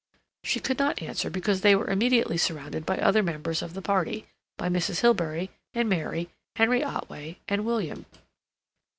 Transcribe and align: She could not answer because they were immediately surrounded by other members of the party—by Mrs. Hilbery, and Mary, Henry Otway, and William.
She 0.43 0.59
could 0.59 0.79
not 0.79 1.03
answer 1.03 1.29
because 1.29 1.61
they 1.61 1.75
were 1.75 1.87
immediately 1.87 2.35
surrounded 2.39 2.87
by 2.87 2.97
other 2.97 3.21
members 3.21 3.61
of 3.61 3.75
the 3.75 3.83
party—by 3.83 4.67
Mrs. 4.67 5.01
Hilbery, 5.01 5.51
and 5.75 5.87
Mary, 5.87 6.29
Henry 6.55 6.83
Otway, 6.83 7.37
and 7.47 7.63
William. 7.63 8.07